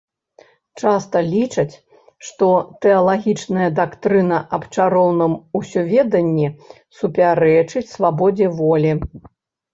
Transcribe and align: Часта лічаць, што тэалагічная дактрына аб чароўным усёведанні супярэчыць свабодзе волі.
Часта 0.83 1.17
лічаць, 1.33 1.75
што 2.29 2.47
тэалагічная 2.85 3.67
дактрына 3.81 4.39
аб 4.59 4.65
чароўным 4.75 5.37
усёведанні 5.61 6.47
супярэчыць 7.03 7.87
свабодзе 7.95 8.47
волі. 8.65 8.91